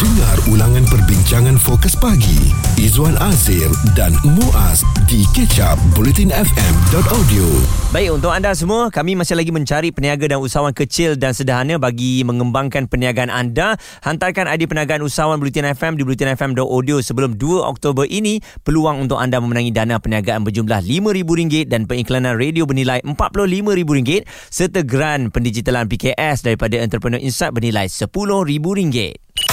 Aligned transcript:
Dengar 0.00 0.40
ulangan 0.48 0.88
perbincangan 0.88 1.60
fokus 1.60 1.92
pagi 1.92 2.48
Izwan 2.80 3.20
Azir 3.20 3.68
dan 3.92 4.16
Muaz 4.24 4.80
di 5.04 5.28
kecap 5.36 5.76
bulletinfm.audio. 5.92 7.44
Baik, 7.92 8.16
untuk 8.16 8.32
anda 8.32 8.56
semua, 8.56 8.88
kami 8.88 9.12
masih 9.12 9.36
lagi 9.36 9.52
mencari 9.52 9.92
peniaga 9.92 10.24
dan 10.24 10.40
usahawan 10.40 10.72
kecil 10.72 11.20
dan 11.20 11.36
sederhana 11.36 11.76
bagi 11.76 12.24
mengembangkan 12.24 12.88
perniagaan 12.88 13.28
anda. 13.28 13.76
Hantarkan 14.00 14.48
ID 14.48 14.72
perniagaan 14.72 15.04
usahawan 15.04 15.36
Bulletin 15.36 15.68
FM 15.68 16.00
di 16.00 16.08
bulletinfm.audio 16.08 17.04
sebelum 17.04 17.36
2 17.36 17.60
Oktober 17.60 18.08
ini. 18.08 18.40
Peluang 18.64 19.04
untuk 19.04 19.20
anda 19.20 19.36
memenangi 19.36 19.68
dana 19.68 20.00
perniagaan 20.00 20.48
berjumlah 20.48 20.80
RM5,000 20.80 21.68
dan 21.68 21.84
pengiklanan 21.84 22.40
radio 22.40 22.64
bernilai 22.64 23.04
RM45,000 23.04 24.24
serta 24.48 24.80
geran 24.80 25.28
pendigitalan 25.28 25.84
PKS 25.92 26.48
daripada 26.48 26.80
Entrepreneur 26.80 27.20
Insight 27.20 27.52
bernilai 27.52 27.84
RM10,000. 27.92 29.49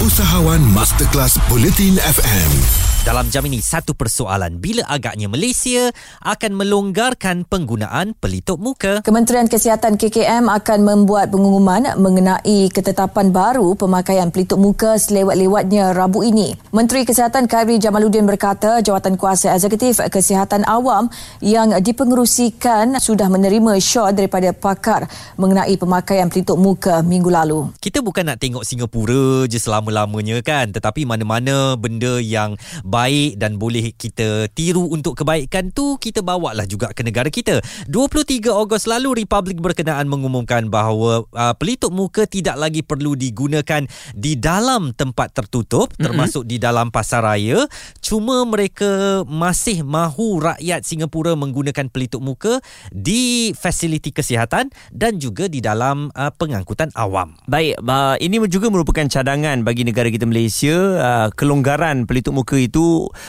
Usahawan 0.00 0.62
Masterclass 0.72 1.38
Bulletin 1.48 1.98
FM. 1.98 2.91
Dalam 3.02 3.26
jam 3.34 3.42
ini 3.50 3.58
satu 3.58 3.98
persoalan 3.98 4.62
bila 4.62 4.86
agaknya 4.86 5.26
Malaysia 5.26 5.90
akan 6.22 6.54
melonggarkan 6.54 7.42
penggunaan 7.42 8.14
pelitup 8.14 8.62
muka. 8.62 9.02
Kementerian 9.02 9.50
Kesihatan 9.50 9.98
KKM 9.98 10.46
akan 10.46 10.78
membuat 10.86 11.34
pengumuman 11.34 11.98
mengenai 11.98 12.70
ketetapan 12.70 13.34
baru 13.34 13.74
pemakaian 13.74 14.30
pelitup 14.30 14.62
muka 14.62 15.02
selewat-lewatnya 15.02 15.90
Rabu 15.98 16.22
ini. 16.22 16.54
Menteri 16.70 17.02
Kesihatan 17.02 17.50
Khairi 17.50 17.82
Jamaluddin 17.82 18.22
berkata 18.22 18.78
jawatan 18.78 19.18
kuasa 19.18 19.50
eksekutif 19.50 19.98
kesihatan 20.06 20.62
awam 20.70 21.10
yang 21.42 21.74
dipengerusikan 21.82 23.02
sudah 23.02 23.26
menerima 23.26 23.82
syot 23.82 24.14
daripada 24.14 24.54
pakar 24.54 25.10
mengenai 25.34 25.74
pemakaian 25.74 26.30
pelitup 26.30 26.54
muka 26.54 27.02
minggu 27.02 27.34
lalu. 27.34 27.66
Kita 27.82 27.98
bukan 27.98 28.30
nak 28.30 28.38
tengok 28.38 28.62
Singapura 28.62 29.50
je 29.50 29.58
selama-lamanya 29.58 30.38
kan 30.46 30.70
tetapi 30.70 31.02
mana-mana 31.02 31.74
benda 31.74 32.22
yang 32.22 32.54
baik 32.92 33.40
dan 33.40 33.56
boleh 33.56 33.96
kita 33.96 34.52
tiru 34.52 34.92
untuk 34.92 35.16
kebaikan 35.16 35.72
tu 35.72 35.96
kita 35.96 36.20
bawa 36.20 36.52
lah 36.52 36.68
juga 36.68 36.92
ke 36.92 37.00
negara 37.00 37.32
kita. 37.32 37.64
23 37.88 38.52
Ogos 38.52 38.84
lalu 38.84 39.24
Republik 39.24 39.64
berkenaan 39.64 40.12
mengumumkan 40.12 40.68
bahawa 40.68 41.24
uh, 41.32 41.54
pelitup 41.56 41.88
muka 41.88 42.28
tidak 42.28 42.60
lagi 42.60 42.84
perlu 42.84 43.16
digunakan 43.16 43.88
di 44.12 44.36
dalam 44.36 44.92
tempat 44.92 45.32
tertutup 45.32 45.88
mm-hmm. 45.88 46.04
termasuk 46.04 46.44
di 46.44 46.60
dalam 46.60 46.92
pasar 46.92 47.24
raya. 47.24 47.64
Cuma 48.04 48.44
mereka 48.44 49.24
masih 49.24 49.80
mahu 49.80 50.44
rakyat 50.44 50.84
Singapura 50.84 51.32
menggunakan 51.32 51.88
pelitup 51.88 52.20
muka 52.20 52.60
di 52.92 53.56
fasiliti 53.56 54.12
kesihatan 54.12 54.68
dan 54.92 55.16
juga 55.16 55.48
di 55.48 55.64
dalam 55.64 56.12
uh, 56.12 56.28
pengangkutan 56.36 56.92
awam. 56.92 57.32
Baik, 57.48 57.80
uh, 57.80 58.20
ini 58.20 58.36
juga 58.52 58.68
merupakan 58.68 59.06
cadangan 59.08 59.64
bagi 59.64 59.86
negara 59.88 60.12
kita 60.12 60.28
Malaysia. 60.28 60.76
Uh, 60.98 61.28
kelonggaran 61.32 62.04
pelitup 62.04 62.34
muka 62.34 62.58
itu 62.58 62.81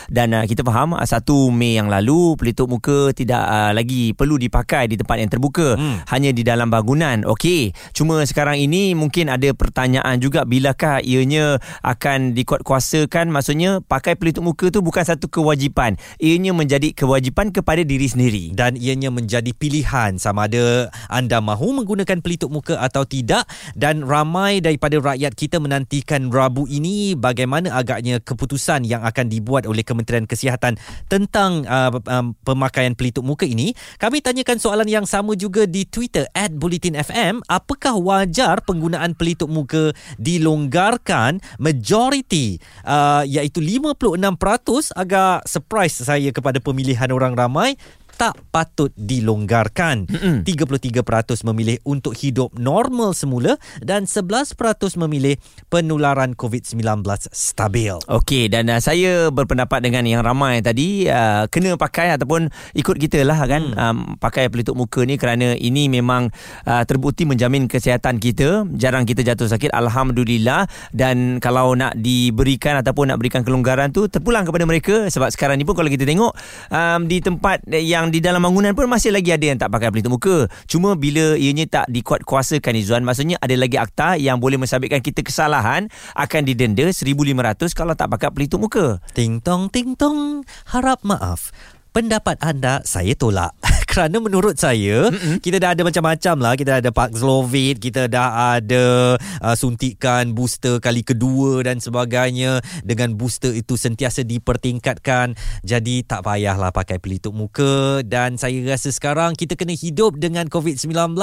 dan 0.09 0.33
uh, 0.33 0.45
kita 0.45 0.63
faham 0.63 0.95
uh, 0.95 1.05
1 1.05 1.23
Mei 1.53 1.77
yang 1.77 1.91
lalu 1.91 2.37
pelitup 2.39 2.71
muka 2.71 3.11
tidak 3.13 3.43
uh, 3.43 3.71
lagi 3.75 4.15
perlu 4.15 4.39
dipakai 4.39 4.89
di 4.89 4.95
tempat 4.95 5.17
yang 5.19 5.31
terbuka. 5.31 5.75
Hmm. 5.75 5.99
hanya 6.09 6.31
di 6.31 6.43
dalam 6.45 6.71
bangunan. 6.71 7.25
Okey. 7.27 7.73
Cuma 7.91 8.23
sekarang 8.23 8.59
ini 8.59 8.93
mungkin 8.97 9.29
ada 9.29 9.51
pertanyaan 9.53 10.19
juga 10.19 10.43
bilakah 10.47 11.03
ianya 11.03 11.59
akan 11.83 12.37
dikuatkuasakan? 12.37 13.29
Maksudnya 13.29 13.83
pakai 13.83 14.15
pelitup 14.15 14.45
muka 14.45 14.69
tu 14.69 14.79
bukan 14.79 15.03
satu 15.03 15.27
kewajipan. 15.27 15.99
Ianya 16.19 16.55
menjadi 16.55 16.95
kewajipan 16.95 17.51
kepada 17.51 17.81
diri 17.83 18.07
sendiri. 18.07 18.53
Dan 18.55 18.79
ianya 18.79 19.09
menjadi 19.09 19.51
pilihan. 19.51 20.17
Sama 20.17 20.47
ada 20.47 20.91
anda 21.07 21.39
mahu 21.39 21.83
menggunakan 21.83 22.19
pelitup 22.19 22.51
muka 22.51 22.79
atau 22.79 23.03
tidak. 23.03 23.47
Dan 23.73 24.03
ramai 24.03 24.59
daripada 24.59 24.99
rakyat 24.99 25.33
kita 25.35 25.57
menantikan 25.59 26.31
Rabu 26.31 26.65
ini 26.67 27.15
bagaimana 27.17 27.75
agaknya 27.75 28.19
keputusan 28.23 28.87
yang 28.87 29.03
akan 29.03 29.27
di 29.27 29.42
dibuat 29.43 29.67
oleh 29.67 29.83
Kementerian 29.83 30.23
Kesihatan 30.23 30.79
tentang 31.11 31.67
uh, 31.67 31.91
um, 32.07 32.31
pemakaian 32.47 32.95
pelitup 32.95 33.27
muka 33.27 33.43
ini, 33.43 33.75
kami 33.99 34.23
tanyakan 34.23 34.55
soalan 34.63 34.87
yang 34.87 35.03
sama 35.03 35.35
juga 35.35 35.67
di 35.67 35.83
Twitter 35.83 36.23
at 36.31 36.55
Bulletin 36.55 36.95
FM. 36.95 37.43
Apakah 37.51 37.99
wajar 37.99 38.63
penggunaan 38.63 39.19
pelitup 39.19 39.51
muka 39.51 39.91
dilonggarkan 40.15 41.43
majoriti 41.59 42.63
uh, 42.87 43.27
iaitu 43.27 43.59
56% 43.59 44.95
agak 44.95 45.43
surprise 45.43 45.99
saya 45.99 46.31
kepada 46.31 46.63
pemilihan 46.63 47.11
orang 47.11 47.35
ramai 47.35 47.75
tak 48.17 48.37
patut 48.49 48.89
dilonggarkan. 48.97 50.09
Mm-mm. 50.09 50.35
33% 50.45 51.45
memilih 51.49 51.77
untuk 51.85 52.17
hidup 52.17 52.53
normal 52.57 53.13
semula 53.13 53.61
dan 53.81 54.05
11% 54.09 54.55
memilih 54.97 55.37
penularan 55.69 56.33
COVID-19 56.37 56.81
stabil. 57.29 57.95
Okey 58.09 58.49
dan 58.49 58.69
uh, 58.69 58.81
saya 58.81 59.29
berpendapat 59.29 59.83
dengan 59.83 60.05
yang 60.07 60.25
ramai 60.25 60.59
tadi 60.59 61.05
uh, 61.07 61.45
kena 61.49 61.75
pakai 61.77 62.15
ataupun 62.15 62.49
ikut 62.73 62.95
kita 62.97 63.21
lah 63.25 63.39
kan 63.45 63.73
mm. 63.73 63.77
um, 63.77 63.97
pakai 64.17 64.49
pelitup 64.49 64.77
muka 64.77 65.03
ni 65.03 65.15
kerana 65.19 65.53
ini 65.57 65.87
memang 65.87 66.29
uh, 66.65 66.83
terbukti 66.83 67.23
menjamin 67.27 67.69
kesihatan 67.69 68.17
kita. 68.17 68.65
Jarang 68.75 69.05
kita 69.05 69.21
jatuh 69.23 69.47
sakit 69.47 69.71
alhamdulillah 69.71 70.67
dan 70.91 71.37
kalau 71.39 71.75
nak 71.77 71.95
diberikan 71.99 72.79
ataupun 72.79 73.13
nak 73.13 73.19
berikan 73.21 73.41
kelonggaran 73.45 73.93
tu 73.93 74.07
terpulang 74.07 74.43
kepada 74.43 74.65
mereka 74.67 75.07
sebab 75.07 75.29
sekarang 75.31 75.59
ni 75.59 75.65
pun 75.67 75.77
kalau 75.77 75.89
kita 75.91 76.03
tengok 76.03 76.33
um, 76.71 76.99
di 77.05 77.19
tempat 77.23 77.63
yang 77.69 78.02
yang 78.03 78.11
di 78.11 78.19
dalam 78.19 78.43
bangunan 78.43 78.75
pun 78.75 78.91
masih 78.91 79.15
lagi 79.15 79.31
ada 79.31 79.45
yang 79.47 79.55
tak 79.55 79.71
pakai 79.71 79.87
pelitup 79.87 80.19
muka. 80.19 80.51
Cuma 80.67 80.99
bila 80.99 81.39
ianya 81.39 81.63
tak 81.71 81.85
dikuat 81.87 82.27
kuasakan 82.27 82.75
Izzuan, 82.75 83.07
maksudnya 83.07 83.39
ada 83.39 83.55
lagi 83.55 83.79
akta 83.79 84.19
yang 84.19 84.43
boleh 84.43 84.59
mensabitkan 84.59 84.99
kita 84.99 85.23
kesalahan 85.23 85.87
akan 86.19 86.41
didenda 86.43 86.91
1,500 86.91 87.71
kalau 87.71 87.95
tak 87.95 88.11
pakai 88.11 88.29
pelitup 88.35 88.59
muka. 88.59 88.99
Ting 89.15 89.39
tong, 89.39 89.71
ting 89.71 89.95
tong, 89.95 90.43
harap 90.67 90.99
maaf. 91.07 91.55
Pendapat 91.93 92.41
anda 92.41 92.81
saya 92.89 93.13
tolak. 93.13 93.53
Kerana 93.93 94.17
menurut 94.17 94.57
saya 94.57 95.13
Mm-mm. 95.13 95.37
kita 95.37 95.61
dah 95.61 95.77
ada 95.77 95.85
macam-macam 95.85 96.35
lah. 96.41 96.53
Kita 96.57 96.69
dah 96.73 96.79
ada 96.81 96.89
Paxlovid 96.89 97.77
kita 97.77 98.09
dah 98.09 98.57
ada 98.57 99.13
uh, 99.21 99.53
suntikan 99.53 100.33
booster 100.33 100.81
kali 100.81 101.05
kedua 101.05 101.61
dan 101.61 101.77
sebagainya. 101.77 102.65
Dengan 102.81 103.13
booster 103.13 103.53
itu 103.53 103.77
sentiasa 103.77 104.25
dipertingkatkan. 104.25 105.37
Jadi 105.61 106.01
tak 106.01 106.25
payahlah 106.25 106.73
pakai 106.73 106.97
pelitup 106.97 107.37
muka. 107.37 108.01
Dan 108.01 108.41
saya 108.41 108.57
rasa 108.65 108.89
sekarang 108.89 109.37
kita 109.37 109.53
kena 109.53 109.77
hidup 109.77 110.17
dengan 110.17 110.49
COVID-19 110.49 111.13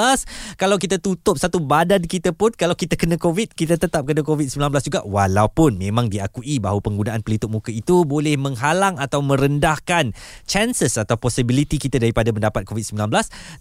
kalau 0.55 0.79
kita 0.79 1.03
tutup 1.03 1.35
satu 1.35 1.59
badan 1.59 2.07
kita 2.07 2.31
pun 2.31 2.55
kalau 2.55 2.79
kita 2.79 2.95
kena 2.95 3.19
COVID 3.19 3.59
kita 3.59 3.75
tetap 3.75 4.07
kena 4.07 4.23
COVID-19 4.23 4.71
juga. 4.87 5.03
Walaupun 5.03 5.75
memang 5.75 6.07
diakui 6.07 6.63
bahawa 6.63 6.79
penggunaan 6.79 7.27
pelitup 7.27 7.51
muka 7.51 7.75
itu 7.75 8.07
boleh 8.07 8.39
menghalang 8.39 8.95
atau 8.95 9.19
merendahkan 9.19 10.15
chances 10.61 10.93
atau 10.93 11.17
possibility 11.17 11.81
kita 11.81 11.97
daripada 11.97 12.29
mendapat 12.29 12.51
dapat 12.51 12.67
COVID-19 12.67 13.07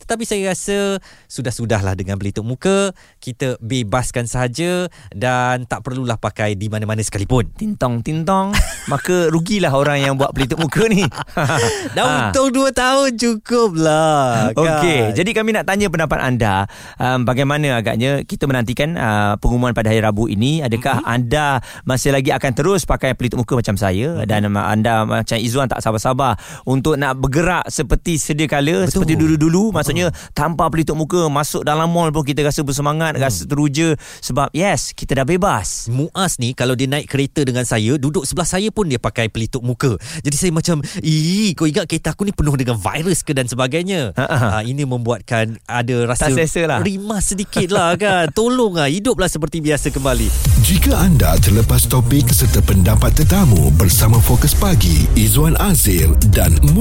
tetapi 0.03 0.25
saya 0.27 0.53
rasa 0.53 0.99
sudah-sudahlah 1.31 1.97
dengan 1.97 2.19
pelitup 2.19 2.43
muka 2.45 2.93
kita 3.23 3.57
bebaskan 3.63 4.27
sahaja 4.27 4.91
dan 5.15 5.65
tak 5.65 5.87
perlulah 5.87 6.19
pakai 6.19 6.59
di 6.59 6.67
mana-mana 6.67 7.01
sekalipun 7.01 7.49
tintong 7.55 8.03
tintong 8.03 8.51
maka 8.93 9.31
rugilah 9.31 9.71
orang 9.73 10.03
yang 10.03 10.15
buat 10.19 10.35
pelitup 10.35 10.61
muka 10.61 10.85
ni 10.91 11.07
dah 11.97 12.05
ha. 12.05 12.13
untung 12.29 12.51
2 12.51 12.75
tahun 12.75 13.09
cukup 13.17 13.71
lah 13.79 14.51
kan? 14.53 14.83
Okey, 14.83 15.01
jadi 15.17 15.31
kami 15.31 15.55
nak 15.55 15.65
tanya 15.71 15.87
pendapat 15.87 16.19
anda 16.19 16.67
um, 16.99 17.23
bagaimana 17.23 17.81
agaknya 17.81 18.27
kita 18.27 18.51
menantikan 18.51 18.99
uh, 18.99 19.39
pengumuman 19.39 19.73
pada 19.73 19.89
hari 19.89 20.03
Rabu 20.03 20.27
ini 20.27 20.61
adakah 20.61 21.01
mm-hmm. 21.01 21.15
anda 21.15 21.63
masih 21.87 22.11
lagi 22.11 22.35
akan 22.35 22.53
terus 22.53 22.83
pakai 22.83 23.15
pelitup 23.15 23.47
muka 23.47 23.55
macam 23.55 23.79
saya 23.79 24.19
mm-hmm. 24.19 24.29
dan 24.29 24.51
anda 24.51 25.07
macam 25.07 25.39
Izzuan 25.39 25.71
tak 25.71 25.81
sabar-sabar 25.81 26.35
untuk 26.67 26.90
nak 26.97 27.19
bergerak 27.19 27.67
seperti 27.69 28.17
sedia 28.17 28.47
kala 28.49 28.87
Betul. 28.87 28.93
seperti 29.03 29.15
dulu-dulu. 29.19 29.75
Maksudnya 29.75 30.09
tanpa 30.33 30.71
pelitup 30.71 30.97
muka 30.97 31.27
masuk 31.27 31.67
dalam 31.67 31.91
mall 31.91 32.15
pun 32.15 32.23
kita 32.23 32.47
rasa 32.47 32.63
bersemangat 32.63 33.19
hmm. 33.19 33.23
rasa 33.23 33.43
teruja. 33.45 33.95
Sebab 34.23 34.55
yes 34.55 34.95
kita 34.95 35.19
dah 35.21 35.27
bebas. 35.27 35.91
Muaz 35.93 36.41
ni 36.41 36.57
kalau 36.57 36.73
dia 36.75 36.89
naik 36.89 37.11
kereta 37.11 37.45
dengan 37.45 37.67
saya 37.67 37.99
duduk 38.01 38.25
sebelah 38.25 38.49
saya 38.49 38.69
pun 38.73 38.89
dia 38.89 38.97
pakai 38.97 39.29
pelitup 39.29 39.61
muka. 39.61 39.95
Jadi 40.25 40.37
saya 40.37 40.53
macam 40.55 40.81
ih 41.05 41.53
kau 41.53 41.69
ingat 41.69 41.85
kereta 41.91 42.15
aku 42.15 42.25
ni 42.27 42.33
penuh 42.33 42.55
dengan 42.57 42.81
virus 42.81 43.21
ke 43.21 43.37
dan 43.37 43.47
sebagainya? 43.51 44.17
Ha, 44.17 44.65
ini 44.65 44.87
membuatkan 44.89 45.61
ada 45.69 45.97
rasa 46.09 46.33
lah. 46.67 46.81
rimas 46.81 47.35
sedikit 47.35 47.69
lah 47.75 47.95
kan? 48.01 48.33
Tolonglah 48.33 48.89
hiduplah 48.89 49.29
seperti 49.29 49.61
biasa 49.61 49.93
kembali. 49.93 50.29
Jika 50.65 50.97
anda 50.97 51.37
terlepas 51.43 51.85
topik 51.91 52.33
serta 52.33 52.65
pendapat 52.65 53.13
tetamu 53.13 53.69
bersama 53.77 54.17
Fokus 54.23 54.57
Pagi 54.57 55.05
Izwan 55.19 55.59
Azir 55.61 56.09
dan 56.33 56.57
Muaz 56.73 56.80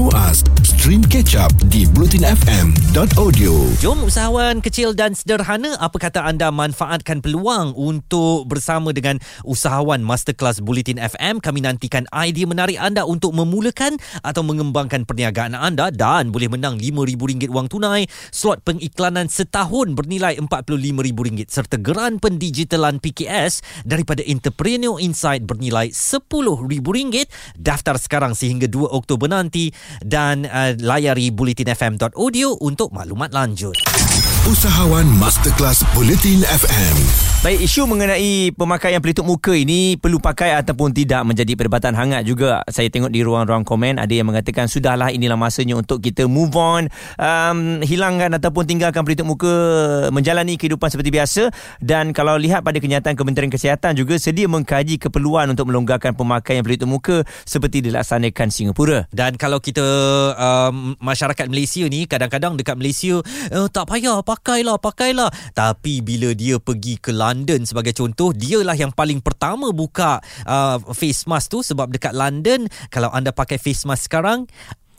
stream 0.64 1.04
catch 1.04 1.36
up 1.36 1.52
di 1.68 1.84
bulletinfm.audio. 1.92 3.52
Jom 3.84 4.08
usahawan 4.08 4.64
kecil 4.64 4.96
dan 4.96 5.12
sederhana, 5.12 5.76
apa 5.76 6.00
kata 6.00 6.24
anda 6.24 6.48
manfaatkan 6.48 7.20
peluang 7.20 7.76
untuk 7.76 8.48
bersama 8.48 8.96
dengan 8.96 9.20
usahawan 9.44 10.00
Masterclass 10.00 10.64
Bulletin 10.64 10.96
FM? 10.96 11.44
Kami 11.44 11.60
nantikan 11.60 12.08
idea 12.16 12.48
menarik 12.48 12.80
anda 12.80 13.04
untuk 13.04 13.36
memulakan 13.36 14.00
atau 14.24 14.40
mengembangkan 14.40 15.04
perniagaan 15.04 15.52
anda 15.52 15.92
dan 15.92 16.32
boleh 16.32 16.48
menang 16.48 16.80
RM5,000 16.80 17.52
wang 17.52 17.68
tunai, 17.68 18.08
slot 18.32 18.64
pengiklanan 18.64 19.28
setahun 19.28 19.92
bernilai 19.92 20.40
RM45,000 20.40 21.44
serta 21.44 21.76
geran 21.76 22.16
pendigitalan 22.16 23.04
PKS 23.04 23.84
daripada 23.84 24.24
Entrepreneur 24.24 24.96
Insight 24.96 25.44
bernilai 25.44 25.92
RM10,000. 25.92 27.28
Daftar 27.60 28.00
sekarang 28.00 28.32
sehingga 28.32 28.64
2 28.64 28.96
Oktober 28.96 29.28
nanti 29.28 29.76
dan 30.04 30.46
uh, 30.46 30.76
layari 30.78 31.34
bulletinfm.audio 31.34 32.62
untuk 32.62 32.94
maklumat 32.94 33.34
lanjut. 33.34 33.74
Usahawan 34.48 35.04
Masterclass 35.20 35.84
Bulletin 35.92 36.40
FM. 36.48 36.96
Baik, 37.44 37.60
isu 37.60 37.84
mengenai 37.84 38.52
pemakaian 38.56 39.00
pelitup 39.00 39.28
muka 39.28 39.52
ini 39.52 40.00
perlu 40.00 40.16
pakai 40.16 40.56
ataupun 40.56 40.96
tidak 40.96 41.24
menjadi 41.28 41.52
perdebatan 41.56 41.92
hangat 41.92 42.24
juga. 42.24 42.64
Saya 42.68 42.88
tengok 42.88 43.12
di 43.12 43.20
ruang-ruang 43.20 43.68
komen 43.68 44.00
ada 44.00 44.08
yang 44.08 44.28
mengatakan 44.28 44.64
sudahlah 44.64 45.12
inilah 45.12 45.36
masanya 45.36 45.76
untuk 45.76 46.00
kita 46.00 46.24
move 46.24 46.56
on, 46.56 46.88
um, 47.20 47.84
hilangkan 47.84 48.32
ataupun 48.36 48.64
tinggalkan 48.64 49.04
pelitup 49.04 49.28
muka, 49.28 49.52
menjalani 50.08 50.56
kehidupan 50.56 50.88
seperti 50.88 51.12
biasa 51.12 51.42
dan 51.80 52.16
kalau 52.16 52.40
lihat 52.40 52.64
pada 52.64 52.80
kenyataan 52.80 53.20
Kementerian 53.20 53.52
Kesihatan 53.52 53.92
juga 53.92 54.16
sedia 54.16 54.48
mengkaji 54.48 54.96
keperluan 55.00 55.52
untuk 55.52 55.68
melonggarkan 55.68 56.16
pemakaian 56.16 56.64
pelitup 56.64 56.88
muka 56.88 57.16
seperti 57.44 57.84
dilaksanakan 57.84 58.48
Singapura. 58.48 59.04
Dan 59.12 59.36
kalau 59.36 59.60
kita 59.60 59.84
um, 60.32 60.96
masyarakat 60.96 61.44
Malaysia 61.48 61.84
ni 61.88 62.08
kadang-kadang 62.08 62.56
dekat 62.56 62.76
Malaysia 62.76 63.20
eh, 63.48 63.68
tak 63.68 63.84
payah 63.84 64.20
pakailah 64.30 64.78
pakailah. 64.78 65.30
Tapi 65.50 65.98
bila 66.06 66.30
dia 66.38 66.62
pergi 66.62 67.02
ke 67.02 67.10
London 67.10 67.66
sebagai 67.66 67.90
contoh 67.90 68.30
dialah 68.30 68.78
yang 68.78 68.94
paling 68.94 69.18
pertama 69.18 69.74
buka 69.74 70.22
uh, 70.46 70.78
face 70.94 71.26
mask 71.26 71.50
tu 71.50 71.58
sebab 71.66 71.90
dekat 71.90 72.14
London 72.14 72.70
kalau 72.94 73.10
anda 73.10 73.34
pakai 73.34 73.58
face 73.58 73.82
mask 73.90 74.06
sekarang 74.06 74.46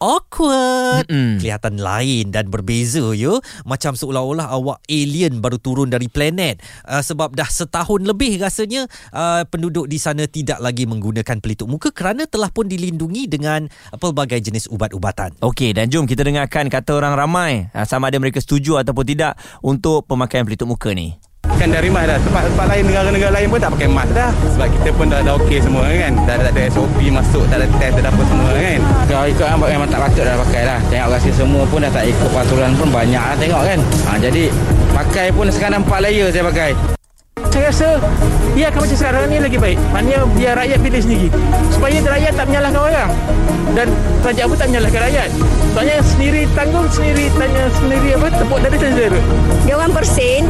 awkward. 0.01 1.05
Mm-mm. 1.07 1.37
kelihatan 1.37 1.77
lain 1.77 2.33
dan 2.33 2.49
berbeza 2.49 3.13
ya. 3.13 3.37
Macam 3.63 3.93
seolah-olah 3.93 4.49
awak 4.49 4.81
alien 4.89 5.39
baru 5.39 5.61
turun 5.61 5.93
dari 5.93 6.09
planet. 6.09 6.59
Uh, 6.83 7.05
sebab 7.05 7.37
dah 7.37 7.47
setahun 7.47 8.01
lebih 8.01 8.41
rasanya 8.41 8.89
uh, 9.13 9.45
penduduk 9.45 9.85
di 9.85 10.01
sana 10.01 10.25
tidak 10.25 10.57
lagi 10.59 10.89
menggunakan 10.89 11.37
pelitup 11.39 11.69
muka 11.69 11.93
kerana 11.93 12.25
telah 12.25 12.49
pun 12.49 12.65
dilindungi 12.65 13.29
dengan 13.29 13.69
pelbagai 13.95 14.41
jenis 14.41 14.67
ubat-ubatan. 14.73 15.37
Okey 15.45 15.77
dan 15.77 15.87
jom 15.87 16.09
kita 16.09 16.25
dengarkan 16.25 16.67
kata 16.67 16.97
orang 16.97 17.13
ramai. 17.13 17.69
Uh, 17.71 17.85
sama 17.85 18.09
ada 18.09 18.17
mereka 18.17 18.41
setuju 18.41 18.81
ataupun 18.81 19.05
tidak 19.05 19.37
untuk 19.61 20.03
pemakaian 20.09 20.43
pelitup 20.43 20.67
muka 20.67 20.91
ni 20.91 21.30
kan 21.57 21.67
dari 21.71 21.89
mas 21.91 22.05
dah. 22.07 22.17
Tempat-tempat 22.21 22.65
lain 22.71 22.83
negara-negara 22.87 23.31
lain 23.35 23.47
pun 23.51 23.59
tak 23.59 23.71
pakai 23.75 23.89
mask 23.89 24.11
dah. 24.13 24.31
Sebab 24.55 24.67
kita 24.79 24.89
pun 24.95 25.05
dah 25.09 25.19
dah 25.23 25.33
okey 25.43 25.59
semua 25.59 25.83
kan. 25.89 26.13
Dah, 26.23 26.35
dah 26.39 26.51
ada 26.51 26.61
SOP 26.71 26.97
masuk 27.11 27.43
dah 27.49 27.57
ada 27.59 27.67
test 27.79 27.95
dah 27.99 28.11
apa 28.11 28.23
semua 28.27 28.51
kan. 28.55 28.79
Kalau 29.09 29.25
ikut 29.27 29.45
kan 29.45 29.57
memang 29.59 29.89
tak 29.89 29.99
patut 30.03 30.23
dah 30.23 30.35
pakai 30.47 30.63
lah 30.63 30.79
tengok 30.87 31.07
rasa 31.15 31.31
semua 31.33 31.63
pun 31.67 31.79
dah 31.83 31.91
tak 31.91 32.05
ikut 32.07 32.29
peraturan 32.31 32.71
pun 32.77 32.87
banyak 32.93 33.23
lah 33.23 33.35
tengok 33.35 33.61
kan. 33.65 33.79
Ha, 34.07 34.11
jadi 34.19 34.43
pakai 34.91 35.27
pun 35.33 35.45
sekarang 35.49 35.81
empat 35.83 35.99
layer 36.03 36.27
saya 36.29 36.45
pakai. 36.47 36.71
Saya 37.51 37.67
rasa 37.67 37.99
ia 38.55 38.71
akan 38.71 38.79
macam 38.83 38.97
sekarang 38.97 39.21
ni 39.27 39.37
lagi 39.43 39.57
baik. 39.59 39.77
Maknanya 39.91 40.19
biar 40.39 40.53
rakyat 40.55 40.79
pilih 40.79 41.01
sendiri. 41.03 41.27
Supaya 41.67 41.99
rakyat 41.99 42.33
tak 42.35 42.45
menyalahkan 42.47 42.81
orang. 42.81 43.11
Dan 43.71 43.87
kerajaan 44.23 44.47
pun 44.51 44.57
tak 44.59 44.67
menyalahkan 44.71 45.01
rakyat. 45.07 45.29
Soalnya 45.71 45.97
sendiri 46.03 46.41
tanggung 46.55 46.87
sendiri 46.91 47.31
tanya 47.35 47.63
sendiri 47.75 48.09
apa 48.15 48.27
tepuk 48.35 48.59
dari 48.59 48.77
sendiri. 48.79 49.21
Dia 49.67 49.73
orang 49.79 49.91
bersin 49.91 50.43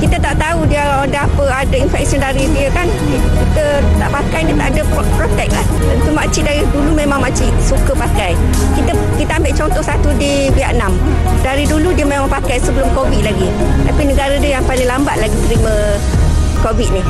kita 0.00 0.16
tak 0.16 0.34
tahu 0.40 0.64
dia 0.66 1.04
ada 1.04 1.28
apa 1.28 1.44
ada 1.52 1.76
infeksi 1.76 2.16
dari 2.16 2.48
dia 2.56 2.72
kan. 2.72 2.88
Kita 2.88 3.64
tak 4.00 4.10
pakai 4.10 4.40
dia 4.48 4.56
tak 4.56 4.68
ada 4.72 4.82
protect 5.14 5.52
lah. 5.52 5.66
Tentu 5.84 6.10
makcik 6.10 6.42
dari 6.48 6.62
dulu 6.72 6.90
memang 6.96 7.20
makcik 7.20 7.52
suka 7.60 7.92
pakai. 7.92 8.32
Kita 8.74 8.96
kita 9.20 9.32
ambil 9.36 9.52
contoh 9.52 9.84
satu 9.84 10.10
di 10.16 10.48
Vietnam. 10.56 10.96
Dari 11.44 11.68
dulu 11.68 11.92
dia 11.92 12.08
memang 12.08 12.32
pakai 12.32 12.56
sebelum 12.58 12.88
covid 12.96 13.22
lagi. 13.22 13.48
Tapi 13.84 14.02
negara 14.08 14.34
dia 14.40 14.58
yang 14.58 14.64
paling 14.64 14.88
lambat 14.88 15.20
lagi 15.20 15.36
terima 15.46 15.74
covid 16.64 16.88
ni 16.92 17.02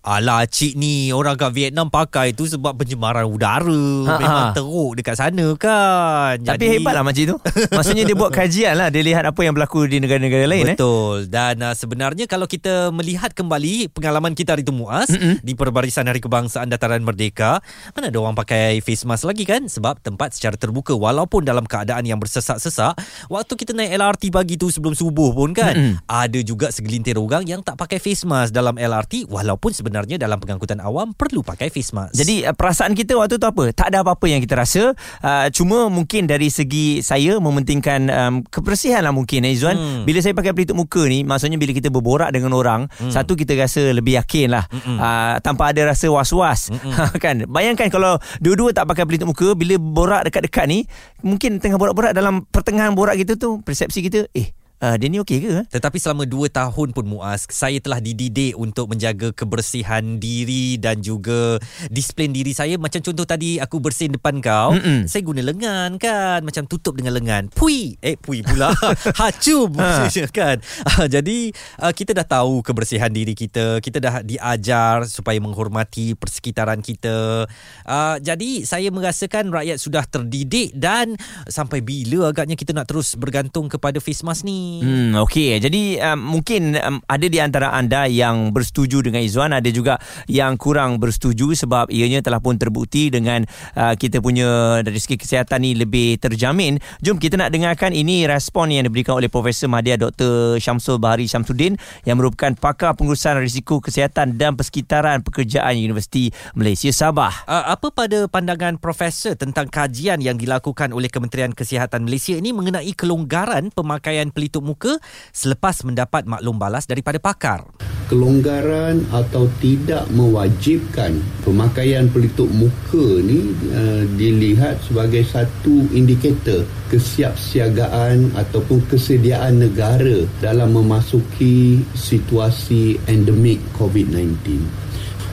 Alah 0.00 0.48
cik 0.48 0.80
ni 0.80 1.12
orang 1.12 1.36
kat 1.36 1.52
Vietnam 1.52 1.92
pakai 1.92 2.32
tu 2.32 2.48
sebab 2.48 2.72
pencemaran 2.72 3.28
udara. 3.28 3.68
Ha, 4.08 4.16
Memang 4.16 4.48
ha. 4.48 4.56
teruk 4.56 4.96
dekat 4.96 5.12
sana 5.20 5.52
kan. 5.60 6.40
Tapi 6.40 6.56
Jadi, 6.56 6.80
hebatlah 6.80 7.04
makcik 7.04 7.28
tu. 7.28 7.36
Maksudnya 7.68 8.08
dia 8.08 8.16
buat 8.16 8.32
kajian 8.40 8.80
lah. 8.80 8.88
Dia 8.88 9.04
lihat 9.04 9.28
apa 9.28 9.36
yang 9.44 9.52
berlaku 9.52 9.84
di 9.84 10.00
negara-negara 10.00 10.48
lain. 10.48 10.72
Betul. 10.72 10.72
Eh. 10.72 10.76
Betul. 10.80 11.16
Dan 11.28 11.54
uh, 11.60 11.76
sebenarnya 11.76 12.24
kalau 12.24 12.48
kita 12.48 12.88
melihat 12.96 13.36
kembali 13.36 13.92
pengalaman 13.92 14.32
kita 14.32 14.56
hari 14.56 14.64
tu 14.64 14.72
Muaz. 14.72 15.12
Mm-mm. 15.12 15.36
Di 15.44 15.52
perbarisan 15.52 16.08
Hari 16.08 16.24
Kebangsaan 16.24 16.72
Dataran 16.72 17.04
Merdeka. 17.04 17.60
Mana 17.92 18.08
ada 18.08 18.16
orang 18.24 18.32
pakai 18.32 18.80
face 18.80 19.04
mask 19.04 19.28
lagi 19.28 19.44
kan? 19.44 19.68
Sebab 19.68 20.00
tempat 20.00 20.32
secara 20.32 20.56
terbuka. 20.56 20.96
Walaupun 20.96 21.44
dalam 21.44 21.68
keadaan 21.68 22.08
yang 22.08 22.16
bersesak-sesak. 22.16 22.96
Waktu 23.28 23.52
kita 23.52 23.76
naik 23.76 24.00
LRT 24.00 24.32
pagi 24.32 24.56
tu 24.56 24.72
sebelum 24.72 24.96
subuh 24.96 25.36
pun 25.36 25.52
kan. 25.52 25.76
Mm-mm. 25.76 25.94
Ada 26.08 26.40
juga 26.40 26.72
segelintir 26.72 27.20
orang 27.20 27.44
yang 27.44 27.60
tak 27.60 27.76
pakai 27.76 28.00
face 28.00 28.24
mask 28.24 28.56
dalam 28.56 28.80
LRT. 28.80 29.28
Walaupun 29.28 29.76
sebenarnya 29.76 29.90
sebenarnya 30.04 30.26
dalam 30.26 30.38
pengangkutan 30.42 30.78
awam 30.82 31.14
perlu 31.14 31.46
pakai 31.46 31.70
face 31.70 31.94
mask. 31.94 32.18
Jadi 32.18 32.42
uh, 32.42 32.54
perasaan 32.56 32.98
kita 32.98 33.14
waktu 33.14 33.38
tu 33.38 33.46
apa? 33.46 33.70
Tak 33.70 33.94
ada 33.94 34.02
apa-apa 34.02 34.26
yang 34.26 34.42
kita 34.42 34.58
rasa. 34.58 34.90
Uh, 35.22 35.46
cuma 35.54 35.86
mungkin 35.86 36.26
dari 36.26 36.50
segi 36.50 36.98
saya 36.98 37.38
mementingkan 37.38 38.00
um, 38.10 38.34
kebersihan 38.42 39.06
lah 39.06 39.14
mungkin 39.14 39.46
eh 39.46 39.54
Izzuan. 39.54 39.78
Hmm. 39.78 40.02
Bila 40.02 40.18
saya 40.18 40.34
pakai 40.34 40.50
pelitup 40.50 40.74
muka 40.74 41.06
ni, 41.06 41.22
maksudnya 41.22 41.54
bila 41.62 41.70
kita 41.70 41.94
berborak 41.94 42.34
dengan 42.34 42.50
orang, 42.58 42.90
hmm. 42.90 43.14
satu 43.14 43.38
kita 43.38 43.54
rasa 43.54 43.94
lebih 43.94 44.18
yakin 44.18 44.50
lah. 44.50 44.66
Uh, 44.70 45.38
tanpa 45.46 45.70
ada 45.70 45.94
rasa 45.94 46.10
was-was. 46.10 46.74
kan? 47.24 47.46
Bayangkan 47.46 47.86
kalau 47.86 48.18
dua-dua 48.42 48.74
tak 48.74 48.90
pakai 48.90 49.06
pelitup 49.06 49.30
muka, 49.30 49.54
bila 49.54 49.78
borak 49.78 50.26
dekat-dekat 50.26 50.66
ni, 50.66 50.78
mungkin 51.22 51.62
tengah 51.62 51.78
borak-borak 51.78 52.12
dalam 52.18 52.42
pertengahan 52.50 52.98
borak 52.98 53.14
kita 53.14 53.38
tu, 53.38 53.62
persepsi 53.62 54.02
kita, 54.02 54.26
eh 54.34 54.50
Uh, 54.80 54.96
dia 54.96 55.12
ni 55.12 55.20
okey 55.20 55.44
ke? 55.44 55.54
Tetapi 55.76 56.00
selama 56.00 56.24
2 56.24 56.48
tahun 56.48 56.96
pun 56.96 57.04
Muaz, 57.04 57.44
saya 57.52 57.76
telah 57.84 58.00
dididik 58.00 58.56
untuk 58.56 58.88
menjaga 58.88 59.28
kebersihan 59.28 60.16
diri 60.16 60.80
dan 60.80 61.04
juga 61.04 61.60
disiplin 61.92 62.32
diri 62.32 62.56
saya. 62.56 62.80
Macam 62.80 63.04
contoh 63.04 63.28
tadi 63.28 63.60
aku 63.60 63.76
bersin 63.76 64.16
depan 64.16 64.40
kau, 64.40 64.72
Mm-mm. 64.72 65.04
saya 65.04 65.20
guna 65.20 65.44
lengan 65.44 66.00
kan, 66.00 66.40
macam 66.40 66.64
tutup 66.64 66.96
dengan 66.96 67.12
lengan. 67.12 67.52
Pui, 67.52 68.00
eh 68.00 68.16
pui 68.16 68.40
pula. 68.40 68.72
Hacum 69.20 69.76
ha. 69.76 70.08
kan. 70.32 70.64
Uh, 70.96 71.04
jadi 71.12 71.52
uh, 71.84 71.92
kita 71.92 72.16
dah 72.16 72.24
tahu 72.24 72.64
kebersihan 72.64 73.12
diri 73.12 73.36
kita, 73.36 73.84
kita 73.84 74.00
dah 74.00 74.24
diajar 74.24 75.04
supaya 75.04 75.36
menghormati 75.44 76.16
persekitaran 76.16 76.80
kita. 76.80 77.44
Uh, 77.84 78.16
jadi 78.24 78.64
saya 78.64 78.88
merasakan 78.88 79.52
rakyat 79.52 79.76
sudah 79.76 80.08
terdidik 80.08 80.72
dan 80.72 81.20
sampai 81.52 81.84
bila 81.84 82.32
agaknya 82.32 82.56
kita 82.56 82.72
nak 82.72 82.88
terus 82.88 83.12
bergantung 83.12 83.68
kepada 83.68 84.00
face 84.00 84.24
mask 84.24 84.48
ni? 84.48 84.69
Hmm, 84.78 85.18
okey. 85.26 85.58
Jadi 85.58 85.98
um, 85.98 86.38
mungkin 86.38 86.78
um, 86.78 87.02
ada 87.10 87.26
di 87.26 87.42
antara 87.42 87.74
anda 87.74 88.06
yang 88.06 88.54
bersetuju 88.54 89.02
dengan 89.02 89.26
Izwan, 89.26 89.50
ada 89.50 89.66
juga 89.74 89.98
yang 90.30 90.54
kurang 90.54 91.02
bersetuju 91.02 91.58
sebab 91.58 91.90
ianya 91.90 92.22
telah 92.22 92.38
pun 92.38 92.54
terbukti 92.54 93.10
dengan 93.10 93.42
uh, 93.74 93.98
kita 93.98 94.22
punya 94.22 94.78
dari 94.86 95.02
segi 95.02 95.18
kesihatan 95.18 95.66
ni 95.66 95.74
lebih 95.74 96.22
terjamin. 96.22 96.78
Jom 97.02 97.18
kita 97.18 97.34
nak 97.34 97.50
dengarkan 97.50 97.90
ini 97.90 98.30
respon 98.30 98.70
yang 98.70 98.86
diberikan 98.86 99.18
oleh 99.18 99.26
Profesor 99.26 99.66
Mahdia 99.66 99.98
Dr. 99.98 100.62
Syamsul 100.62 101.02
Bahari 101.02 101.26
Syamsuddin 101.26 101.74
yang 102.06 102.22
merupakan 102.22 102.54
pakar 102.54 102.94
pengurusan 102.94 103.42
risiko 103.42 103.82
kesihatan 103.82 104.38
dan 104.38 104.54
persekitaran 104.54 105.26
pekerjaan 105.26 105.74
Universiti 105.74 106.30
Malaysia 106.54 106.94
Sabah. 106.94 107.48
Uh, 107.50 107.74
apa 107.74 107.90
pada 107.90 108.28
pandangan 108.30 108.76
profesor 108.76 109.34
tentang 109.34 109.66
kajian 109.66 110.20
yang 110.20 110.36
dilakukan 110.36 110.92
oleh 110.92 111.08
Kementerian 111.08 111.56
Kesihatan 111.56 112.04
Malaysia 112.04 112.36
ini 112.36 112.52
mengenai 112.52 112.92
kelonggaran 112.92 113.72
pemakaian 113.72 114.28
pelitup 114.28 114.59
tutup 114.60 114.68
muka 114.68 114.92
selepas 115.32 115.80
mendapat 115.88 116.28
maklum 116.28 116.60
balas 116.60 116.84
daripada 116.84 117.16
pakar. 117.16 117.64
Kelonggaran 118.12 119.06
atau 119.14 119.46
tidak 119.62 120.04
mewajibkan 120.10 121.22
pemakaian 121.46 122.10
pelitup 122.10 122.50
muka 122.50 123.22
ni 123.22 123.54
uh, 123.70 124.02
dilihat 124.18 124.82
sebagai 124.82 125.22
satu 125.24 125.88
indikator 125.94 126.66
kesiapsiagaan 126.90 128.34
ataupun 128.34 128.82
kesediaan 128.90 129.62
negara 129.62 130.26
dalam 130.42 130.74
memasuki 130.74 131.86
situasi 131.94 132.98
endemik 133.06 133.62
COVID-19 133.78 134.58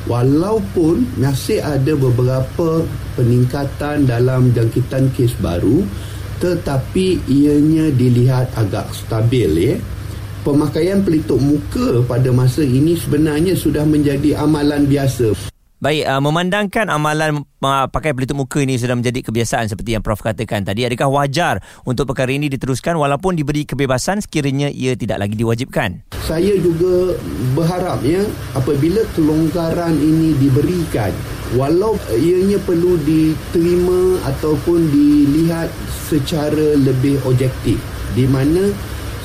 walaupun 0.08 1.04
masih 1.20 1.60
ada 1.60 1.92
beberapa 1.98 2.86
peningkatan 3.20 4.08
dalam 4.08 4.56
jangkitan 4.56 5.12
kes 5.18 5.36
baru 5.42 5.84
tetapi 6.38 7.22
ianya 7.28 7.90
dilihat 7.94 8.54
agak 8.58 8.90
stabil 8.94 9.52
ya. 9.58 9.76
Pemakaian 10.46 11.04
pelitup 11.04 11.44
muka 11.44 12.00
pada 12.08 12.32
masa 12.32 12.64
ini 12.64 12.96
sebenarnya 12.96 13.58
sudah 13.58 13.84
menjadi 13.84 14.40
amalan 14.40 14.88
biasa. 14.88 15.36
Baik, 15.78 16.10
uh, 16.10 16.18
memandangkan 16.18 16.90
amalan 16.90 17.46
uh, 17.62 17.86
pakai 17.86 18.10
pelitup 18.18 18.34
muka 18.34 18.58
ini 18.66 18.82
sudah 18.82 18.98
menjadi 18.98 19.22
kebiasaan 19.22 19.70
seperti 19.70 19.94
yang 19.94 20.02
Prof 20.02 20.26
katakan 20.26 20.66
tadi, 20.66 20.90
adakah 20.90 21.06
wajar 21.06 21.62
untuk 21.86 22.10
perkara 22.10 22.34
ini 22.34 22.50
diteruskan 22.50 22.98
walaupun 22.98 23.38
diberi 23.38 23.62
kebebasan 23.62 24.26
sekiranya 24.26 24.74
ia 24.74 24.98
tidak 24.98 25.22
lagi 25.22 25.38
diwajibkan? 25.38 26.10
Saya 26.26 26.58
juga 26.58 27.14
berharap 27.54 28.02
ya 28.02 28.26
apabila 28.58 29.06
kelonggaran 29.14 29.94
ini 30.02 30.34
diberikan 30.42 31.14
walau 31.56 31.96
ianya 32.12 32.60
perlu 32.60 33.00
diterima 33.08 34.20
ataupun 34.28 34.92
dilihat 34.92 35.72
secara 36.10 36.76
lebih 36.76 37.22
objektif. 37.24 37.80
Di 38.12 38.28
mana 38.28 38.74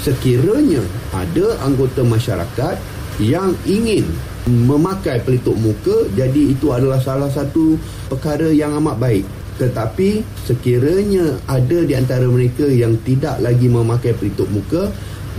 sekiranya 0.02 0.82
ada 1.10 1.58
anggota 1.66 2.06
masyarakat 2.06 2.76
yang 3.18 3.54
ingin 3.66 4.06
memakai 4.46 5.22
pelitup 5.22 5.54
muka 5.54 6.10
jadi 6.18 6.50
itu 6.50 6.74
adalah 6.74 6.98
salah 6.98 7.30
satu 7.30 7.78
perkara 8.10 8.50
yang 8.50 8.74
amat 8.78 8.98
baik. 8.98 9.26
Tetapi 9.58 10.26
sekiranya 10.42 11.38
ada 11.46 11.78
di 11.86 11.94
antara 11.94 12.26
mereka 12.26 12.66
yang 12.66 12.98
tidak 13.06 13.38
lagi 13.38 13.70
memakai 13.70 14.14
pelitup 14.14 14.50
muka 14.50 14.90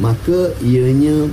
maka 0.02 0.50
ianya 0.64 1.30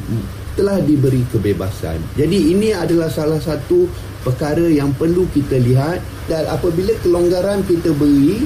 telah 0.59 0.83
diberi 0.83 1.23
kebebasan. 1.31 2.03
Jadi 2.19 2.53
ini 2.53 2.75
adalah 2.75 3.09
salah 3.09 3.39
satu 3.39 3.87
perkara 4.21 4.69
yang 4.69 4.93
perlu 4.97 5.25
kita 5.33 5.57
lihat 5.61 6.01
dan 6.29 6.45
apabila 6.49 6.93
kelonggaran 7.01 7.65
kita 7.65 7.93
beri 7.97 8.45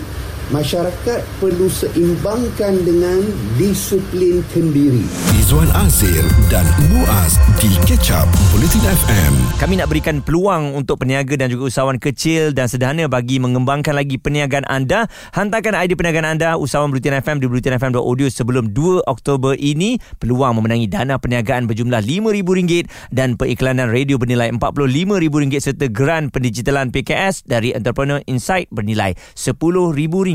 masyarakat 0.52 1.20
perlu 1.40 1.70
seimbangkan 1.72 2.76
dengan 2.84 3.22
disiplin 3.56 4.44
kendiri. 4.52 5.06
Izwan 5.40 5.70
Azir 5.72 6.20
dan 6.52 6.68
Muaz 6.92 7.40
di 7.60 7.72
Catch 7.88 8.12
Up 8.12 8.28
Bulletin 8.52 8.84
FM. 8.84 9.32
Kami 9.56 9.80
nak 9.80 9.88
berikan 9.88 10.20
peluang 10.20 10.76
untuk 10.76 11.00
peniaga 11.00 11.38
dan 11.40 11.48
juga 11.48 11.72
usahawan 11.72 11.96
kecil 11.96 12.52
dan 12.52 12.68
sederhana 12.68 13.08
bagi 13.08 13.40
mengembangkan 13.40 13.96
lagi 13.96 14.20
perniagaan 14.20 14.68
anda. 14.68 15.08
Hantarkan 15.32 15.72
idea 15.78 15.96
perniagaan 15.96 16.36
anda 16.36 16.60
usahawan 16.60 16.92
Bulletin 16.92 17.20
FM 17.24 17.40
di 17.40 17.46
bulletinfm.audio 17.48 18.28
sebelum 18.28 18.72
2 18.76 19.08
Oktober 19.08 19.56
ini. 19.56 19.96
Peluang 20.20 20.60
memenangi 20.60 20.90
dana 20.90 21.16
perniagaan 21.16 21.64
berjumlah 21.70 22.04
RM5,000 22.04 22.88
dan 23.12 23.40
periklanan 23.40 23.88
radio 23.88 24.20
bernilai 24.20 24.52
RM45,000 24.52 25.60
serta 25.60 25.86
geran 25.88 26.28
pendigitalan 26.28 26.92
PKS 26.92 27.46
dari 27.48 27.72
Entrepreneur 27.72 28.20
Insight 28.28 28.68
bernilai 28.72 29.16
RM10,000. 29.36 30.33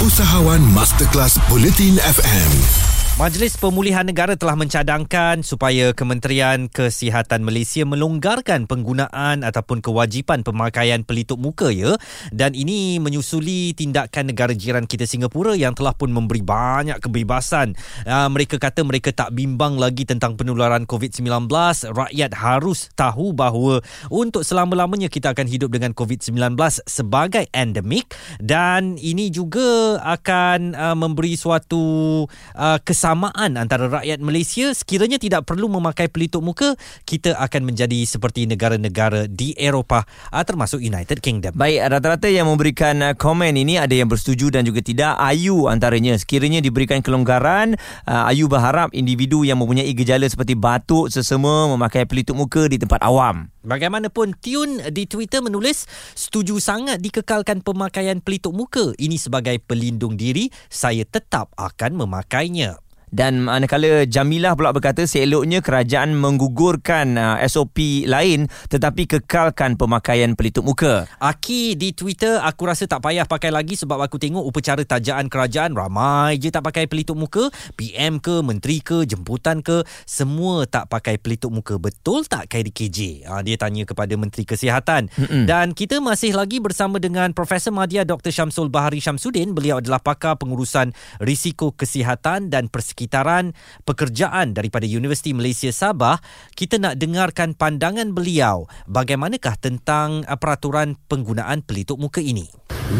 Usahawan 0.00 0.60
Masterclass 0.72 1.38
Bulletin 1.48 1.98
FM. 1.98 2.89
Majlis 3.20 3.60
Pemulihan 3.60 4.08
Negara 4.08 4.32
telah 4.32 4.56
mencadangkan 4.56 5.44
supaya 5.44 5.92
Kementerian 5.92 6.72
Kesihatan 6.72 7.44
Malaysia 7.44 7.84
melonggarkan 7.84 8.64
penggunaan 8.64 9.44
ataupun 9.44 9.84
kewajipan 9.84 10.40
pemakaian 10.40 11.04
pelitup 11.04 11.36
muka 11.36 11.68
ya 11.68 12.00
dan 12.32 12.56
ini 12.56 12.96
menyusuli 12.96 13.76
tindakan 13.76 14.32
negara 14.32 14.56
jiran 14.56 14.88
kita 14.88 15.04
Singapura 15.04 15.52
yang 15.52 15.76
telah 15.76 15.92
pun 15.92 16.08
memberi 16.08 16.40
banyak 16.40 16.96
kebebasan. 16.96 17.76
Uh, 18.08 18.32
mereka 18.32 18.56
kata 18.56 18.88
mereka 18.88 19.12
tak 19.12 19.36
bimbang 19.36 19.76
lagi 19.76 20.08
tentang 20.08 20.40
penularan 20.40 20.88
COVID-19. 20.88 21.44
Rakyat 21.92 22.32
harus 22.32 22.88
tahu 22.96 23.36
bahawa 23.36 23.84
untuk 24.08 24.48
selama-lamanya 24.48 25.12
kita 25.12 25.36
akan 25.36 25.44
hidup 25.44 25.68
dengan 25.76 25.92
COVID-19 25.92 26.56
sebagai 26.88 27.52
endemik 27.52 28.16
dan 28.40 28.96
ini 28.96 29.28
juga 29.28 30.00
akan 30.08 30.72
uh, 30.72 30.96
memberi 30.96 31.36
suatu 31.36 32.24
uh, 32.56 32.80
kesan 32.80 33.09
kesamaan 33.10 33.58
antara 33.58 33.90
rakyat 33.90 34.22
Malaysia 34.22 34.70
sekiranya 34.70 35.18
tidak 35.18 35.42
perlu 35.42 35.66
memakai 35.66 36.06
pelitup 36.06 36.46
muka 36.46 36.78
kita 37.02 37.34
akan 37.42 37.66
menjadi 37.66 38.06
seperti 38.06 38.46
negara-negara 38.46 39.26
di 39.26 39.50
Eropah 39.58 40.06
ah, 40.30 40.46
termasuk 40.46 40.78
United 40.78 41.18
Kingdom. 41.18 41.50
Baik, 41.58 41.90
rata-rata 41.90 42.30
yang 42.30 42.46
memberikan 42.46 43.02
uh, 43.02 43.18
komen 43.18 43.58
ini 43.58 43.82
ada 43.82 43.90
yang 43.90 44.06
bersetuju 44.06 44.54
dan 44.54 44.62
juga 44.62 44.78
tidak. 44.78 45.18
Ayu 45.18 45.66
antaranya 45.66 46.14
sekiranya 46.14 46.62
diberikan 46.62 47.02
kelonggaran, 47.02 47.74
uh, 48.06 48.30
Ayu 48.30 48.46
berharap 48.46 48.94
individu 48.94 49.42
yang 49.42 49.58
mempunyai 49.58 49.90
gejala 49.90 50.30
seperti 50.30 50.54
batuk 50.54 51.10
sesama 51.10 51.66
memakai 51.74 52.06
pelitup 52.06 52.38
muka 52.38 52.70
di 52.70 52.78
tempat 52.78 53.02
awam. 53.02 53.50
Bagaimanapun 53.66 54.38
Tune 54.38 54.86
di 54.94 55.10
Twitter 55.10 55.42
menulis 55.42 55.90
setuju 56.14 56.62
sangat 56.62 57.02
dikekalkan 57.02 57.66
pemakaian 57.66 58.22
pelitup 58.22 58.54
muka. 58.54 58.94
Ini 58.94 59.18
sebagai 59.18 59.58
pelindung 59.58 60.14
diri, 60.14 60.46
saya 60.70 61.02
tetap 61.02 61.50
akan 61.58 62.06
memakainya. 62.06 62.78
Dan 63.10 63.42
manakala 63.42 64.06
Jamilah 64.06 64.54
pula 64.54 64.70
berkata 64.70 65.02
seeloknya 65.04 65.60
kerajaan 65.60 66.14
menggugurkan 66.14 67.18
uh, 67.18 67.36
SOP 67.46 68.06
lain 68.06 68.46
tetapi 68.70 69.10
kekalkan 69.10 69.74
pemakaian 69.74 70.38
pelitup 70.38 70.62
muka. 70.66 71.10
Aki 71.18 71.74
di 71.74 71.90
Twitter 71.90 72.38
aku 72.38 72.70
rasa 72.70 72.86
tak 72.86 73.02
payah 73.02 73.26
pakai 73.26 73.50
lagi 73.50 73.74
sebab 73.74 73.98
aku 73.98 74.22
tengok 74.22 74.46
upacara 74.46 74.86
tajaan 74.86 75.26
kerajaan 75.26 75.74
ramai 75.74 76.38
je 76.38 76.54
tak 76.54 76.62
pakai 76.62 76.86
pelitup 76.86 77.18
muka. 77.18 77.50
PM 77.74 78.22
ke, 78.22 78.42
menteri 78.46 78.78
ke, 78.78 79.02
jemputan 79.02 79.60
ke, 79.60 79.82
semua 80.06 80.64
tak 80.70 80.86
pakai 80.86 81.18
pelitup 81.18 81.50
muka. 81.50 81.76
Betul 81.82 82.30
tak 82.30 82.46
KDKJ? 82.46 83.26
Ha, 83.26 83.42
dia 83.42 83.58
tanya 83.58 83.82
kepada 83.82 84.14
Menteri 84.14 84.46
Kesihatan. 84.46 85.10
Mm-mm. 85.18 85.44
Dan 85.50 85.74
kita 85.74 85.98
masih 85.98 86.36
lagi 86.36 86.62
bersama 86.62 87.02
dengan 87.02 87.34
Profesor 87.34 87.74
Madya 87.74 88.06
Dr. 88.06 88.30
Syamsul 88.30 88.70
Bahari 88.70 89.02
Syamsuddin. 89.02 89.50
Beliau 89.56 89.82
adalah 89.82 89.98
pakar 89.98 90.38
pengurusan 90.38 90.92
risiko 91.18 91.74
kesihatan 91.74 92.52
dan 92.52 92.68
persekitaran 92.68 92.99
persekitaran 93.00 93.56
pekerjaan 93.88 94.52
daripada 94.52 94.84
Universiti 94.84 95.32
Malaysia 95.32 95.72
Sabah, 95.72 96.20
kita 96.52 96.76
nak 96.76 97.00
dengarkan 97.00 97.56
pandangan 97.56 98.12
beliau. 98.12 98.68
Bagaimanakah 98.84 99.56
tentang 99.56 100.20
uh, 100.28 100.36
peraturan 100.36 101.00
penggunaan 101.08 101.64
pelitup 101.64 101.96
muka 101.96 102.20
ini. 102.20 102.44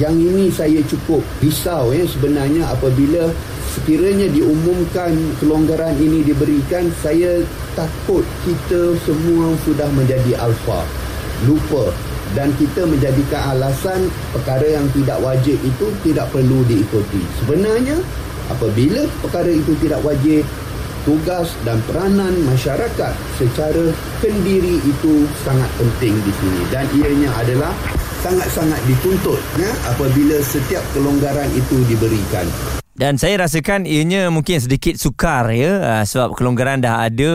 Yang 0.01 0.17
ini 0.25 0.45
saya 0.49 0.81
cukup 0.89 1.21
risau 1.45 1.93
ya 1.93 2.09
sebenarnya 2.09 2.65
apabila 2.73 3.29
sekiranya 3.77 4.33
diumumkan 4.33 5.13
kelonggaran 5.43 5.99
ini 6.01 6.25
diberikan 6.25 6.89
saya 7.05 7.43
takut 7.77 8.25
kita 8.47 8.97
semua 9.05 9.53
sudah 9.69 9.91
menjadi 9.93 10.41
alfa 10.41 10.81
lupa. 11.45 11.93
Dan 12.31 12.55
kita 12.55 12.87
menjadikan 12.87 13.59
alasan 13.59 14.07
perkara 14.31 14.63
yang 14.63 14.87
tidak 14.95 15.19
wajib 15.19 15.59
itu 15.67 15.87
tidak 16.07 16.31
perlu 16.31 16.63
diikuti. 16.63 17.19
Sebenarnya 17.43 17.99
apabila 18.51 19.07
perkara 19.23 19.51
itu 19.55 19.73
tidak 19.81 20.03
wajib 20.03 20.43
tugas 21.09 21.57
dan 21.65 21.81
peranan 21.89 22.37
masyarakat 22.45 23.15
secara 23.41 23.95
kendiri 24.21 24.83
itu 24.85 25.25
sangat 25.47 25.71
penting 25.81 26.13
di 26.21 26.33
sini. 26.37 26.63
Dan 26.69 26.85
ianya 26.93 27.31
adalah 27.41 27.73
sangat-sangat 28.21 28.81
dituntut 28.85 29.41
ya 29.57 29.73
apabila 29.89 30.37
setiap 30.45 30.85
kelonggaran 30.93 31.49
itu 31.57 31.81
diberikan 31.89 32.45
dan 33.01 33.17
saya 33.17 33.41
rasakan 33.41 33.89
ianya 33.89 34.29
mungkin 34.29 34.61
sedikit 34.61 35.01
sukar 35.01 35.49
ya 35.57 35.81
ah, 35.81 36.05
sebab 36.05 36.37
kelonggaran 36.37 36.85
dah 36.85 37.09
ada 37.09 37.33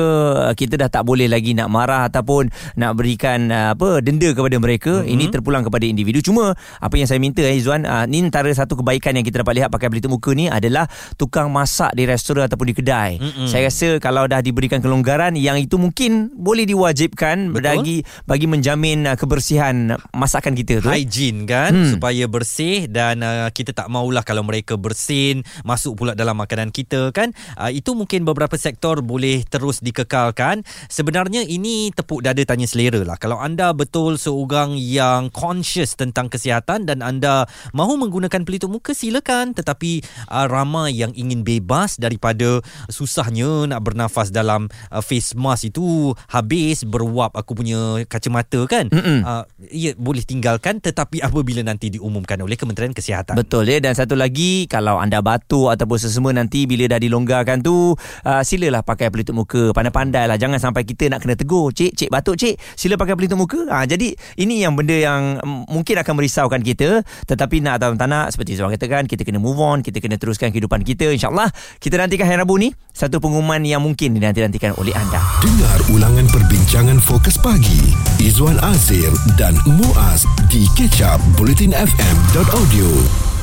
kita 0.53 0.77
dah 0.77 0.93
tak 0.93 1.01
boleh 1.10 1.25
lagi 1.25 1.57
nak 1.57 1.74
marah 1.74 2.05
ataupun 2.05 2.53
nak 2.77 2.93
berikan 2.93 3.50
ah, 3.50 3.74
apa 3.74 3.98
denda 4.05 4.29
kepada 4.29 4.62
mereka 4.62 5.01
mm-hmm. 5.01 5.10
ini 5.10 5.25
terpulang 5.34 5.65
kepada 5.65 5.89
individu 5.89 6.22
cuma 6.22 6.53
apa 6.77 6.93
yang 7.01 7.10
saya 7.10 7.17
minta 7.17 7.41
eh 7.41 7.57
Izwan 7.57 7.81
ah, 7.89 8.05
ni 8.05 8.22
antara 8.22 8.53
satu 8.53 8.77
kebaikan 8.77 9.17
yang 9.17 9.25
kita 9.25 9.41
dapat 9.41 9.57
lihat 9.57 9.74
pakai 9.74 9.89
pelitup 9.89 10.13
muka 10.13 10.38
ni 10.38 10.45
adalah 10.45 10.86
tukang 11.17 11.50
masak 11.50 11.98
di 11.98 12.05
restoran 12.05 12.45
ataupun 12.45 12.69
di 12.69 12.75
kedai 12.77 13.12
mm-hmm. 13.17 13.50
saya 13.50 13.65
rasa 13.65 13.98
kalau 13.98 14.29
dah 14.29 14.45
diberikan 14.45 14.86
kelonggaran 14.86 15.34
yang 15.34 15.57
itu 15.57 15.81
mungkin 15.81 16.29
boleh 16.38 16.69
diwajibkan 16.69 17.50
Betul? 17.50 17.65
bagi 17.65 17.98
bagi 18.29 18.45
menjamin 18.45 19.17
kebersihan 19.17 19.98
masakan 20.13 20.53
kita 20.53 20.86
tu 20.86 20.93
hygiene 20.93 21.50
kan 21.50 21.74
hmm. 21.74 21.98
supaya 21.98 22.29
bersih 22.29 22.86
dan 22.86 23.25
uh, 23.25 23.50
kita 23.50 23.74
tak 23.74 23.89
maulah 23.89 24.22
kalau 24.22 24.45
mereka 24.45 24.77
bersin 24.77 25.41
masuk 25.63 26.01
pula 26.01 26.17
dalam 26.17 26.35
makanan 26.35 26.74
kita 26.74 27.13
kan? 27.13 27.31
Uh, 27.55 27.69
itu 27.69 27.93
mungkin 27.93 28.25
beberapa 28.25 28.57
sektor 28.57 29.00
boleh 29.05 29.45
terus 29.45 29.79
dikekalkan. 29.85 30.65
Sebenarnya 30.89 31.45
ini 31.45 31.93
tepuk 31.93 32.25
dada 32.25 32.41
tanya 32.41 32.65
selera 32.65 33.05
lah. 33.05 33.15
Kalau 33.21 33.38
anda 33.38 33.71
betul 33.71 34.17
seorang 34.17 34.74
yang 34.75 35.29
conscious 35.29 35.93
tentang 35.93 36.27
kesihatan 36.33 36.89
dan 36.89 37.05
anda 37.05 37.45
mahu 37.77 38.01
menggunakan 38.01 38.41
pelitup 38.41 38.74
muka 38.74 38.97
silakan. 38.97 39.53
Tetapi 39.53 40.01
uh, 40.33 40.50
ramai 40.50 40.97
yang 40.97 41.13
ingin 41.13 41.45
bebas 41.45 42.01
daripada 42.01 42.65
susahnya 42.89 43.69
nak 43.69 43.85
bernafas 43.85 44.33
dalam 44.33 44.65
uh, 44.89 45.03
face 45.05 45.38
mask 45.38 45.69
itu 45.69 46.17
habis 46.33 46.81
beruap 46.81 47.38
aku 47.38 47.53
punya 47.53 48.01
kacamata 48.09 48.65
kan? 48.65 48.89
Uh, 48.89 49.43
ya 49.69 49.93
boleh 49.93 50.25
tinggalkan 50.25 50.81
tetapi 50.81 51.21
apabila 51.21 51.62
nanti 51.62 51.93
diumumkan 51.93 52.41
oleh 52.41 52.57
Kementerian 52.57 52.95
Kesihatan. 52.95 53.38
Betul 53.38 53.69
ya. 53.69 53.77
Dan 53.77 53.93
satu 53.93 54.17
lagi 54.17 54.65
kalau 54.65 54.97
anda 54.97 55.21
batuk 55.21 55.45
ataupun 55.48 55.98
sesama 56.02 56.34
nanti 56.34 56.66
bila 56.66 56.90
dah 56.90 56.98
dilonggarkan 56.98 57.62
tu 57.62 57.94
uh, 57.98 58.42
silalah 58.42 58.82
pakai 58.82 59.14
pelitup 59.14 59.38
muka. 59.38 59.70
Pandai-pandai 59.72 60.25
lah. 60.25 60.38
Jangan 60.42 60.58
sampai 60.58 60.84
kita 60.84 61.14
nak 61.14 61.22
kena 61.22 61.38
tegur 61.38 61.70
cik 61.70 61.94
cik 61.94 62.10
batuk 62.10 62.36
cik. 62.40 62.58
Sila 62.74 62.98
pakai 62.98 63.14
pelitup 63.14 63.38
muka. 63.38 63.62
Uh, 63.70 63.86
jadi 63.86 64.18
ini 64.42 64.66
yang 64.66 64.74
benda 64.74 64.98
yang 64.98 65.38
mungkin 65.70 66.02
akan 66.02 66.14
merisaukan 66.18 66.62
kita. 66.66 67.06
Tetapi 67.30 67.62
nak 67.62 67.82
atau 67.82 67.94
tak 67.94 68.10
nak 68.10 68.34
seperti 68.34 68.58
Zuan 68.58 68.74
katakan 68.74 69.06
kita 69.06 69.22
kena 69.22 69.38
move 69.38 69.62
on 69.62 69.86
kita 69.86 70.02
kena 70.02 70.18
teruskan 70.18 70.50
kehidupan 70.50 70.82
kita 70.82 71.14
insyaAllah. 71.14 71.54
Kita 71.78 72.02
nantikan 72.02 72.25
hari 72.25 72.42
Rabu 72.42 72.58
ni 72.58 72.74
satu 72.96 73.20
pengumuman 73.20 73.60
yang 73.62 73.84
mungkin 73.84 74.16
dinanti-nantikan 74.16 74.74
oleh 74.80 74.96
anda. 74.96 75.20
Dengar 75.44 75.80
ulangan 75.92 76.25
perbincangan 76.32 76.98
fokus 77.04 77.36
pagi. 77.38 77.92
Izwan 78.24 78.56
Azir 78.64 79.12
dan 79.36 79.60
Muaz 79.68 80.24
di 80.48 80.64
kecap 80.80 81.20
bulletinfm.audio 81.36 83.35